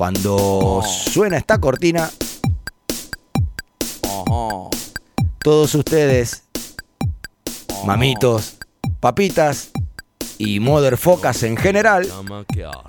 Cuando 0.00 0.82
suena 0.82 1.36
esta 1.36 1.58
cortina, 1.58 2.10
todos 5.42 5.74
ustedes, 5.74 6.44
mamitos, 7.84 8.56
papitas 8.98 9.72
y 10.38 10.58
motherfocas 10.58 11.42
en 11.42 11.58
general, 11.58 12.10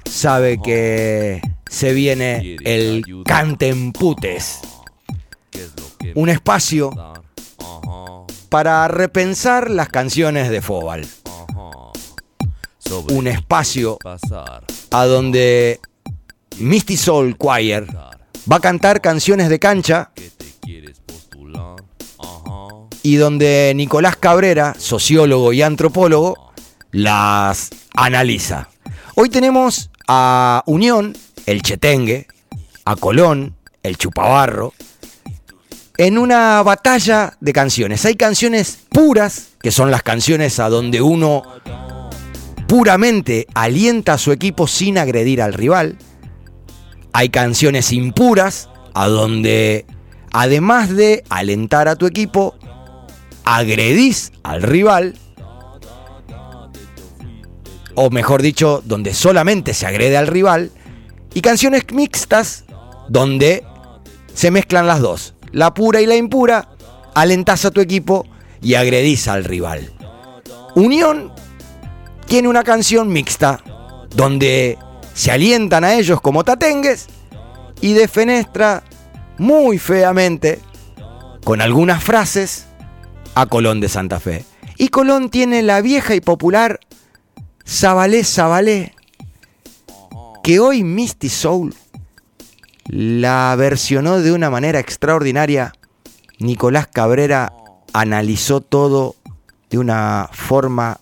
sabe 0.06 0.62
que 0.62 1.42
se 1.70 1.92
viene 1.92 2.56
el 2.64 3.04
Cantemputes. 3.26 4.62
Un 6.16 6.30
espacio 6.30 6.92
para 8.48 8.88
repensar 8.88 9.70
las 9.70 9.90
canciones 9.90 10.50
de 10.50 10.62
Fobal. 10.62 11.06
Un 13.10 13.28
espacio 13.28 13.98
a 14.92 15.06
donde 15.06 15.82
Misty 16.58 16.98
Soul 16.98 17.38
Choir 17.38 17.88
va 18.52 18.56
a 18.56 18.60
cantar 18.60 19.02
canciones 19.02 19.50
de 19.50 19.60
cancha 19.60 20.12
y 23.04 23.16
donde 23.16 23.74
Nicolás 23.76 24.16
Cabrera, 24.16 24.76
sociólogo 24.78 25.54
y 25.54 25.62
antropólogo, 25.62 26.52
las 26.92 27.70
analiza. 27.96 28.70
Hoy 29.16 29.30
tenemos 29.30 29.90
a 30.08 30.64
Unión, 30.68 31.18
el 31.46 31.62
Chetengue, 31.62 32.28
a 32.86 32.96
Colón, 32.96 33.56
el 33.84 33.98
Chupabarro, 33.98 34.74
en 35.98 36.18
una 36.18 36.62
batalla 36.64 37.38
de 37.40 37.54
canciones. 37.54 38.06
Hay 38.06 38.16
canciones 38.16 38.80
puras, 38.90 39.50
que 39.62 39.72
son 39.72 39.92
las 39.92 40.04
canciones 40.04 40.60
a 40.60 40.70
donde 40.70 41.02
uno 41.02 41.44
puramente 42.68 43.48
alienta 43.54 44.14
a 44.14 44.18
su 44.18 44.32
equipo 44.32 44.68
sin 44.68 44.98
agredir 44.98 45.42
al 45.42 45.54
rival. 45.54 45.98
Hay 47.14 47.30
canciones 47.30 47.92
impuras, 47.92 48.70
a 48.94 49.08
donde 49.08 49.86
además 50.32 50.96
de 50.96 51.24
alentar 51.30 51.88
a 51.88 51.96
tu 51.96 52.06
equipo, 52.06 52.56
agredís 53.44 54.32
al 54.44 54.62
rival, 54.62 55.16
o 57.96 58.10
mejor 58.10 58.42
dicho, 58.42 58.82
donde 58.86 59.14
solamente 59.14 59.74
se 59.74 59.86
agrede 59.86 60.18
al 60.18 60.28
rival, 60.28 60.72
y 61.34 61.42
canciones 61.42 61.84
mixtas, 61.92 62.66
donde 63.10 63.64
se 64.34 64.52
mezclan 64.52 64.88
las 64.88 65.02
dos, 65.02 65.36
la 65.52 65.74
pura 65.74 66.02
y 66.02 66.06
la 66.06 66.16
impura, 66.16 66.70
alentás 67.14 67.66
a 67.66 67.72
tu 67.72 67.82
equipo 67.82 68.26
y 68.62 68.76
agredís 68.76 69.28
al 69.28 69.44
rival. 69.44 69.92
Unión 70.76 71.32
tiene 72.28 72.48
una 72.48 72.64
canción 72.64 73.10
mixta, 73.10 73.62
donde 74.16 74.78
se 75.22 75.30
alientan 75.30 75.84
a 75.84 75.94
ellos 75.94 76.20
como 76.20 76.44
tatengues 76.44 77.06
y 77.80 77.94
defenestra 77.94 78.82
muy 79.38 79.78
feamente, 79.78 80.60
con 81.44 81.62
algunas 81.62 82.04
frases, 82.04 82.66
a 83.36 83.46
Colón 83.46 83.82
de 83.82 83.88
Santa 83.88 84.20
Fe. 84.20 84.44
Y 84.80 84.88
Colón 84.88 85.30
tiene 85.30 85.62
la 85.62 85.80
vieja 85.82 86.16
y 86.16 86.22
popular 86.22 86.80
Zabalé 87.68 88.24
Zabalé, 88.24 88.96
que 90.44 90.60
hoy 90.60 90.84
Misty 90.84 91.30
Soul 91.30 91.76
la 92.88 93.56
versionó 93.56 94.18
de 94.22 94.32
una 94.32 94.50
manera 94.50 94.80
extraordinaria. 94.80 95.72
Nicolás 96.40 96.88
Cabrera 96.88 97.54
analizó 97.94 98.60
todo 98.60 99.18
de 99.70 99.78
una 99.78 100.32
forma 100.34 101.00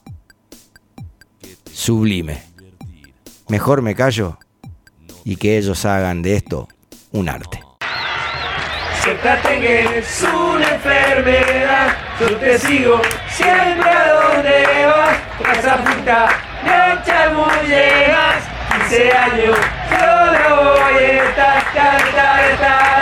sublime. 1.71 2.48
Mejor 3.49 3.81
me 3.81 3.95
callo 3.95 4.37
y 5.25 5.35
que 5.35 5.57
ellos 5.57 5.83
hagan 5.83 6.21
de 6.21 6.35
esto 6.35 6.67
un 7.11 7.29
arte. 7.29 7.59
que 9.43 9.97
es 9.97 10.23
una 10.23 10.69
enfermedad, 10.75 11.97
yo 12.19 12.37
te 12.37 12.59
sigo 12.59 13.01
siempre 13.27 13.89
a 13.89 14.13
donde 14.13 14.85
vas, 14.85 15.17
casa 15.41 15.77
puta, 15.77 16.29
no 16.63 17.03
chamullegas, 17.03 18.43
15 18.87 19.11
años, 19.17 19.57
yo 19.89 20.31
no 20.31 20.55
voy 20.73 21.03
a 21.03 21.23
estar, 21.23 21.63
cantar, 21.73 22.51
estar 22.51 22.98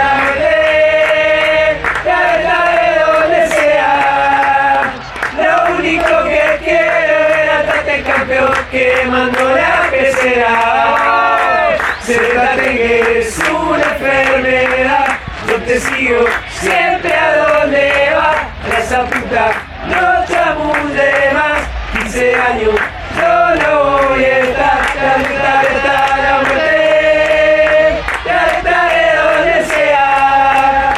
siempre 15.97 17.11
a 17.11 17.37
donde 17.37 18.13
vas, 18.15 18.83
esa 18.83 19.03
puta, 19.05 19.51
no 19.87 20.25
chamulle 20.27 21.31
más, 21.33 22.03
15 22.03 22.35
años, 22.35 22.75
yo 23.17 23.55
no 23.55 24.09
voy 24.09 24.23
a 24.23 24.37
estar, 24.39 24.79
cantar, 24.93 25.65
estar 25.65 26.25
a 26.25 26.43
muerte, 26.43 28.03
cantaré 28.25 29.05
donde 29.17 29.65
sea. 29.65 30.93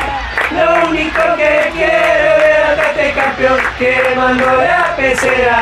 Lo 0.51 0.89
único 0.89 1.21
que 1.37 1.71
quiero 1.73 2.29
es 2.43 2.59
atarte 2.77 3.13
campeón, 3.13 3.59
quemando 3.77 4.45
la 4.45 4.95
pecera. 4.97 5.59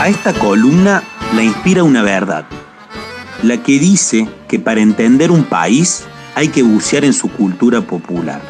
A 0.00 0.08
esta 0.08 0.32
columna 0.34 1.02
la 1.34 1.42
inspira 1.42 1.82
una 1.82 2.02
verdad, 2.02 2.46
la 3.42 3.60
que 3.60 3.80
dice 3.80 4.28
que 4.46 4.60
para 4.60 4.80
entender 4.80 5.32
un 5.32 5.42
país 5.42 6.04
hay 6.36 6.46
que 6.48 6.62
bucear 6.62 7.04
en 7.04 7.12
su 7.12 7.28
cultura 7.28 7.80
popular. 7.80 8.40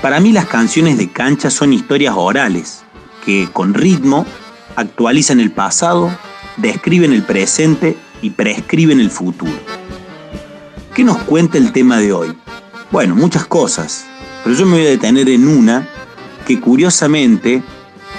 Para 0.00 0.20
mí 0.20 0.30
las 0.30 0.46
canciones 0.46 0.98
de 0.98 1.10
cancha 1.10 1.50
son 1.50 1.72
historias 1.72 2.14
orales, 2.16 2.84
que 3.24 3.48
con 3.52 3.74
ritmo 3.74 4.24
actualizan 4.76 5.40
el 5.40 5.50
pasado, 5.50 6.16
describen 6.58 7.12
el 7.12 7.24
presente 7.24 7.96
y 8.20 8.30
prescriben 8.30 9.00
el 9.00 9.10
futuro. 9.10 9.58
¿Qué 10.94 11.02
nos 11.02 11.18
cuenta 11.18 11.58
el 11.58 11.72
tema 11.72 11.98
de 11.98 12.12
hoy? 12.12 12.36
Bueno, 12.92 13.16
muchas 13.16 13.46
cosas, 13.46 14.04
pero 14.44 14.54
yo 14.54 14.64
me 14.64 14.76
voy 14.76 14.86
a 14.86 14.90
detener 14.90 15.28
en 15.28 15.48
una 15.48 15.88
que 16.46 16.60
curiosamente 16.60 17.64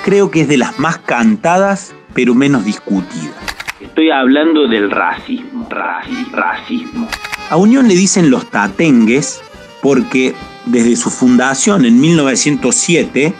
creo 0.03 0.29
que 0.29 0.41
es 0.41 0.49
de 0.49 0.57
las 0.57 0.77
más 0.77 0.97
cantadas 0.97 1.93
pero 2.13 2.35
menos 2.35 2.65
discutidas. 2.65 3.35
Estoy 3.79 4.11
hablando 4.11 4.67
del 4.67 4.89
racismo, 4.89 5.67
racismo. 5.69 7.07
A 7.49 7.57
Unión 7.57 7.87
le 7.87 7.95
dicen 7.95 8.29
los 8.29 8.49
tatengues 8.49 9.41
porque 9.81 10.33
desde 10.65 10.95
su 10.95 11.09
fundación 11.09 11.85
en 11.85 11.99
1907 11.99 13.33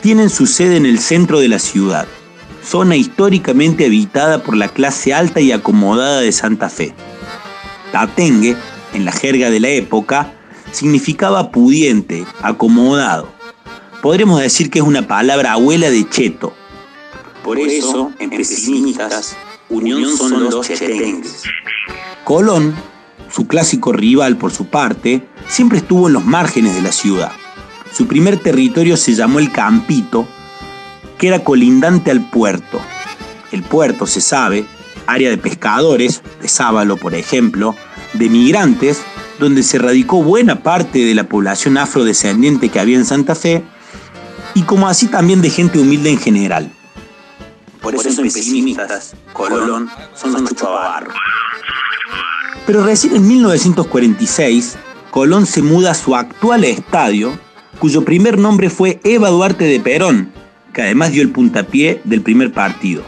tienen 0.00 0.30
su 0.30 0.46
sede 0.46 0.76
en 0.76 0.86
el 0.86 0.98
centro 0.98 1.40
de 1.40 1.48
la 1.48 1.58
ciudad, 1.58 2.06
zona 2.62 2.96
históricamente 2.96 3.86
habitada 3.86 4.42
por 4.42 4.56
la 4.56 4.68
clase 4.68 5.12
alta 5.12 5.40
y 5.40 5.52
acomodada 5.52 6.20
de 6.20 6.32
Santa 6.32 6.68
Fe. 6.68 6.94
Tatengue, 7.90 8.56
en 8.94 9.04
la 9.04 9.12
jerga 9.12 9.50
de 9.50 9.60
la 9.60 9.68
época, 9.68 10.32
significaba 10.70 11.50
pudiente, 11.50 12.24
acomodado. 12.42 13.28
Podríamos 14.00 14.40
decir 14.40 14.70
que 14.70 14.80
es 14.80 14.84
una 14.84 15.06
palabra 15.06 15.52
abuela 15.52 15.90
de 15.90 16.08
cheto. 16.08 16.54
Por 17.42 17.58
eso, 17.58 18.12
en 18.18 18.30
pesimistas, 18.30 19.36
Unión 19.68 20.16
son 20.16 20.44
los 20.44 20.66
chetengues. 20.66 21.42
Colón, 22.24 22.74
su 23.30 23.46
clásico 23.46 23.92
rival 23.92 24.36
por 24.36 24.52
su 24.52 24.66
parte, 24.66 25.26
siempre 25.48 25.78
estuvo 25.78 26.08
en 26.08 26.12
los 26.12 26.24
márgenes 26.24 26.74
de 26.74 26.82
la 26.82 26.92
ciudad. 26.92 27.32
Su 27.92 28.06
primer 28.06 28.38
territorio 28.38 28.96
se 28.96 29.14
llamó 29.14 29.38
el 29.38 29.50
Campito, 29.50 30.26
que 31.18 31.28
era 31.28 31.42
colindante 31.42 32.10
al 32.10 32.28
puerto. 32.30 32.80
El 33.50 33.62
puerto, 33.62 34.06
se 34.06 34.20
sabe, 34.20 34.64
área 35.06 35.30
de 35.30 35.38
pescadores, 35.38 36.22
de 36.40 36.48
Sábalo 36.48 36.96
por 36.96 37.14
ejemplo, 37.14 37.74
de 38.14 38.28
migrantes, 38.28 39.02
donde 39.38 39.62
se 39.62 39.78
radicó 39.78 40.22
buena 40.22 40.62
parte 40.62 41.00
de 41.00 41.14
la 41.14 41.24
población 41.24 41.76
afrodescendiente 41.76 42.68
que 42.68 42.80
había 42.80 42.96
en 42.96 43.04
Santa 43.04 43.34
Fe, 43.34 43.64
y 44.54 44.62
como 44.62 44.88
así 44.88 45.06
también 45.08 45.42
de 45.42 45.50
gente 45.50 45.78
humilde 45.78 46.10
en 46.10 46.18
general. 46.18 46.72
Por 47.82 47.94
eso, 47.94 48.08
en 48.08 48.32
pesimistas, 48.32 49.14
Colón 49.32 49.90
son 50.14 50.32
los. 50.32 50.42
Pero 52.66 52.84
recién 52.84 53.16
en 53.16 53.26
1946, 53.26 54.76
Colón 55.10 55.46
se 55.46 55.62
muda 55.62 55.90
a 55.90 55.94
su 55.94 56.14
actual 56.14 56.64
estadio, 56.64 57.36
cuyo 57.80 58.04
primer 58.04 58.38
nombre 58.38 58.70
fue 58.70 59.00
Eva 59.02 59.30
Duarte 59.30 59.64
de 59.64 59.80
Perón, 59.80 60.32
que 60.72 60.82
además 60.82 61.10
dio 61.10 61.22
el 61.22 61.30
puntapié 61.30 62.00
del 62.04 62.22
primer 62.22 62.52
partido. 62.52 63.02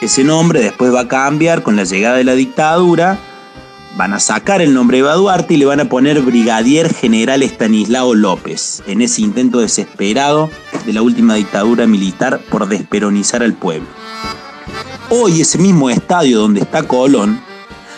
Ese 0.00 0.22
nombre 0.22 0.60
después 0.60 0.94
va 0.94 1.00
a 1.00 1.08
cambiar 1.08 1.62
con 1.62 1.74
la 1.74 1.84
llegada 1.84 2.16
de 2.16 2.24
la 2.24 2.34
dictadura, 2.34 3.18
Van 3.96 4.12
a 4.12 4.20
sacar 4.20 4.60
el 4.60 4.74
nombre 4.74 4.98
Eva 4.98 5.14
Duarte 5.14 5.54
y 5.54 5.56
le 5.56 5.64
van 5.64 5.80
a 5.80 5.88
poner 5.88 6.20
Brigadier 6.20 6.92
General 6.92 7.42
Estanislao 7.42 8.14
López, 8.14 8.82
en 8.86 9.00
ese 9.00 9.22
intento 9.22 9.60
desesperado 9.60 10.50
de 10.86 10.92
la 10.92 11.02
última 11.02 11.34
dictadura 11.34 11.86
militar 11.86 12.40
por 12.48 12.68
desperonizar 12.68 13.42
al 13.42 13.54
pueblo. 13.54 13.88
Hoy 15.10 15.40
ese 15.40 15.58
mismo 15.58 15.90
estadio 15.90 16.38
donde 16.38 16.60
está 16.60 16.84
Colón 16.84 17.40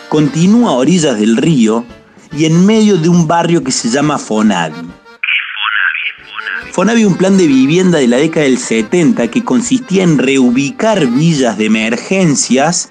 continúa 0.09 0.71
a 0.71 0.73
orillas 0.73 1.19
del 1.19 1.37
río 1.37 1.85
y 2.35 2.45
en 2.45 2.65
medio 2.65 2.97
de 2.97 3.09
un 3.09 3.27
barrio 3.27 3.63
que 3.63 3.71
se 3.71 3.89
llama 3.89 4.17
Fonavi. 4.17 4.87
Fonavi 6.71 7.05
un 7.05 7.15
plan 7.15 7.37
de 7.37 7.47
vivienda 7.47 7.99
de 7.99 8.07
la 8.07 8.17
década 8.17 8.45
del 8.45 8.57
70 8.57 9.27
que 9.29 9.43
consistía 9.43 10.03
en 10.03 10.17
reubicar 10.17 11.05
villas 11.07 11.57
de 11.57 11.65
emergencias 11.65 12.89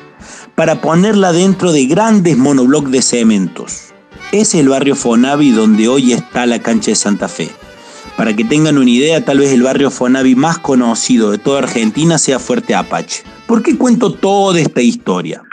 para 0.55 0.81
ponerla 0.81 1.33
dentro 1.33 1.73
de 1.73 1.87
grandes 1.87 2.37
monoblocks 2.37 2.91
de 2.91 3.03
cementos. 3.03 3.95
Es 4.33 4.55
el 4.55 4.69
barrio 4.69 4.95
Fonavi 4.95 5.53
donde 5.53 5.89
hoy 5.89 6.13
está 6.13 6.47
la 6.47 6.61
cancha 6.61 6.91
de 6.91 6.97
Santa 6.97 7.29
Fe. 7.29 7.51
Para 8.19 8.35
que 8.35 8.43
tengan 8.43 8.79
una 8.79 8.91
idea, 8.91 9.25
tal 9.25 9.39
vez 9.39 9.53
el 9.53 9.63
barrio 9.63 9.93
Fonavi 9.93 10.35
más 10.35 10.59
conocido 10.59 11.31
de 11.31 11.39
toda 11.39 11.61
Argentina 11.61 12.19
sea 12.19 12.41
Fuerte 12.41 12.75
Apache. 12.75 13.23
¿Por 13.47 13.63
qué 13.63 13.79
cuento 13.79 14.13
toda 14.13 14.59
esta 14.59 14.83
historia? 14.83 15.45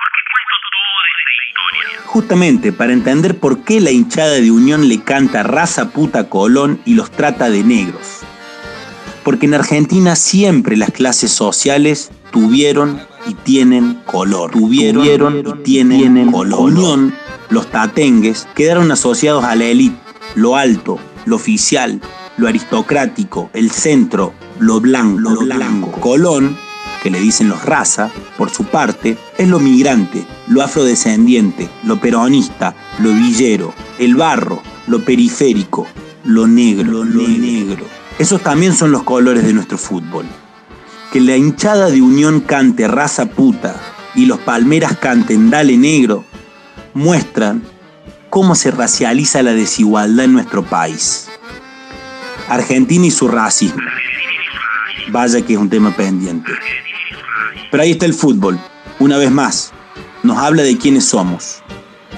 Justamente 2.07 2.71
para 2.71 2.91
entender 2.91 3.37
por 3.37 3.63
qué 3.63 3.79
la 3.79 3.91
hinchada 3.91 4.31
de 4.31 4.49
Unión 4.49 4.89
le 4.89 5.03
canta 5.03 5.43
raza 5.43 5.91
puta 5.91 6.27
Colón 6.27 6.81
y 6.85 6.95
los 6.95 7.11
trata 7.11 7.51
de 7.51 7.63
negros. 7.63 8.21
Porque 9.23 9.45
en 9.45 9.53
Argentina 9.53 10.15
siempre 10.15 10.75
las 10.75 10.89
clases 10.89 11.31
sociales 11.31 12.09
tuvieron 12.31 12.99
y 13.27 13.35
tienen 13.35 14.01
color. 14.07 14.49
Tuvieron, 14.49 15.37
y 15.37 15.63
tienen, 15.63 16.31
color. 16.31 16.61
Unión, 16.61 17.13
los 17.49 17.69
tatengues, 17.69 18.47
quedaron 18.55 18.91
asociados 18.91 19.43
a 19.43 19.53
la 19.53 19.65
élite, 19.65 19.97
lo 20.33 20.55
alto, 20.55 20.97
lo 21.25 21.35
oficial, 21.35 22.01
lo 22.37 22.47
aristocrático, 22.47 23.49
el 23.53 23.71
centro, 23.71 24.33
lo 24.59 24.79
blanco, 24.81 25.31
lo 25.31 25.41
blanco. 25.41 25.91
Colón, 25.99 26.57
que 27.01 27.09
le 27.09 27.19
dicen 27.19 27.49
los 27.49 27.63
raza, 27.63 28.09
por 28.37 28.49
su 28.49 28.65
parte, 28.65 29.17
es 29.37 29.47
lo 29.47 29.59
migrante, 29.59 30.25
lo 30.47 30.61
afrodescendiente, 30.61 31.69
lo 31.83 31.99
peronista, 31.99 32.75
lo 32.99 33.09
villero, 33.11 33.73
el 33.99 34.15
barro, 34.15 34.61
lo 34.87 35.03
periférico, 35.03 35.87
lo 36.23 36.47
negro, 36.47 37.03
lo 37.03 37.27
negro. 37.27 37.85
Esos 38.17 38.41
también 38.41 38.73
son 38.73 38.91
los 38.91 39.03
colores 39.03 39.45
de 39.45 39.53
nuestro 39.53 39.77
fútbol 39.77 40.25
que 41.15 41.21
la 41.21 41.37
hinchada 41.37 41.89
de 41.89 42.01
Unión 42.01 42.41
cante 42.41 42.89
raza 42.89 43.27
puta 43.27 43.79
y 44.15 44.25
los 44.25 44.37
palmeras 44.39 44.97
canten 44.97 45.49
dale 45.49 45.77
negro, 45.77 46.25
muestran 46.93 47.63
cómo 48.29 48.53
se 48.53 48.69
racializa 48.69 49.41
la 49.41 49.53
desigualdad 49.53 50.25
en 50.25 50.33
nuestro 50.33 50.63
país. 50.63 51.29
Argentina 52.47 53.05
y 53.05 53.11
su 53.11 53.27
racismo. 53.27 53.81
Vaya 55.09 55.41
que 55.41 55.53
es 55.53 55.59
un 55.59 55.69
tema 55.69 55.95
pendiente. 55.95 56.51
Pero 57.71 57.83
ahí 57.83 57.91
está 57.91 58.05
el 58.05 58.13
fútbol, 58.13 58.59
una 58.99 59.17
vez 59.17 59.31
más, 59.31 59.73
nos 60.23 60.37
habla 60.37 60.63
de 60.63 60.77
quiénes 60.77 61.05
somos. 61.05 61.63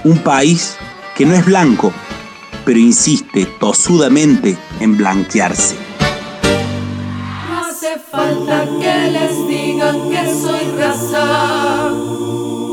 Un 0.03 0.19
país 0.19 0.77
que 1.15 1.25
no 1.25 1.33
es 1.33 1.45
blanco, 1.45 1.91
pero 2.65 2.79
insiste 2.79 3.45
tosudamente 3.59 4.57
en 4.79 4.97
blanquearse 4.97 5.87
falta 8.11 8.65
que 8.79 9.11
les 9.11 9.47
digan 9.47 10.09
que 10.09 10.23
soy 10.41 10.65
raza. 10.77 11.89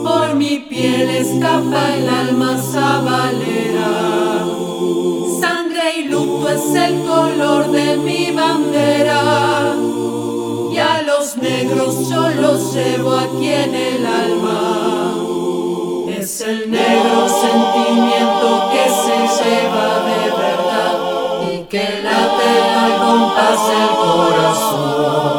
Por 0.03 0.35
mi 0.35 0.59
piel 0.71 1.09
escapa 1.11 1.95
el 1.95 2.09
alma 2.09 2.56
sabalera. 2.59 4.04
Es 6.66 6.75
el 6.75 7.02
color 7.02 7.70
de 7.70 7.96
mi 7.99 8.31
bandera. 8.31 9.75
Y 10.72 10.78
a 10.78 11.02
los 11.02 11.37
negros 11.37 12.08
yo 12.08 12.31
los 12.31 12.75
llevo 12.75 13.16
aquí 13.16 13.49
en 13.49 13.75
el 13.75 14.06
alma. 14.06 15.14
Es 16.08 16.40
el 16.40 16.70
negro 16.70 17.28
sentimiento 17.28 18.70
que 18.72 18.84
se 19.02 19.16
lleva 19.44 19.88
de 20.08 20.22
verdad 20.43 20.94
y 21.52 21.64
que 21.64 21.84
late 22.02 22.52
al 22.81 22.96
compás 22.96 23.60
el 23.81 23.88
corazón. 23.96 25.33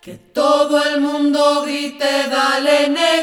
Que 0.00 0.14
todo 0.14 0.82
el 0.82 1.02
mundo 1.02 1.62
grite, 1.62 2.06
dale 2.30 2.88
negro. 2.88 3.19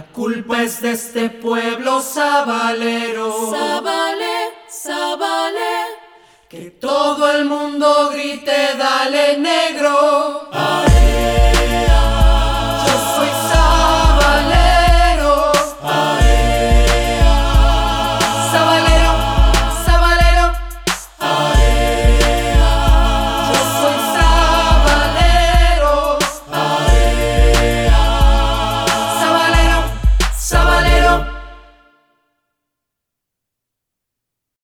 La 0.00 0.06
culpa 0.06 0.62
es 0.62 0.80
de 0.80 0.92
este 0.92 1.28
pueblo 1.28 2.00
sabalero. 2.00 3.50
Sabale, 3.50 4.36
sabale, 4.66 5.74
que 6.48 6.70
todo 6.70 7.30
el 7.30 7.44
mundo 7.44 8.08
grite, 8.10 8.76
dale 8.78 9.36
negro. 9.36 10.48